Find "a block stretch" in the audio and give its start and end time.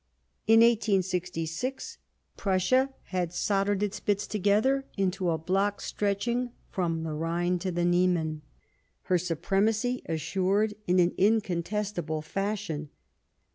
5.29-6.27